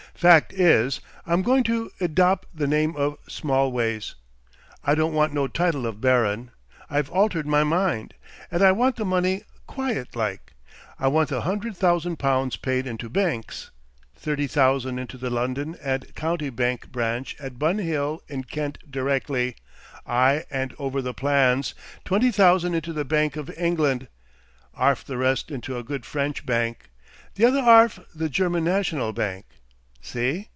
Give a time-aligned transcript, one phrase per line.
[0.13, 4.13] "Fact is, I'm going to edop' the name of Smallways.
[4.83, 6.51] I don't want no title of Baron;
[6.91, 8.13] I've altered my mind.
[8.51, 10.53] And I want the money quiet like.
[10.99, 13.71] I want the hundred thousand pounds paid into benks
[14.15, 19.55] thirty thousand into the London and County Benk Branch at Bun Hill in Kent directly
[20.05, 21.73] I 'and over the plans;
[22.05, 24.07] twenty thousand into the Benk of England;
[24.75, 26.91] 'arf the rest into a good French bank,
[27.33, 29.45] the other 'arf the German National Bank,
[30.03, 30.47] see?